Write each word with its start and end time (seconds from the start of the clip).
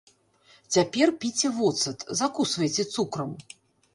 Цяпер 0.75 1.11
піце 1.25 1.51
воцат, 1.57 2.05
закусвайце 2.21 2.87
цукрам. 2.95 3.29